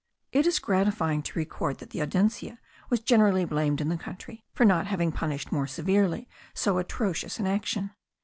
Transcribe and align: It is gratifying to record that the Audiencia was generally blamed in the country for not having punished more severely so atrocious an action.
It 0.31 0.47
is 0.47 0.57
gratifying 0.57 1.21
to 1.21 1.37
record 1.37 1.77
that 1.77 1.91
the 1.91 2.01
Audiencia 2.01 2.57
was 2.89 3.01
generally 3.01 3.45
blamed 3.45 3.79
in 3.81 3.89
the 3.89 3.97
country 3.99 4.43
for 4.51 4.65
not 4.65 4.87
having 4.87 5.11
punished 5.11 5.51
more 5.51 5.67
severely 5.67 6.27
so 6.55 6.79
atrocious 6.79 7.37
an 7.37 7.45
action. 7.45 7.91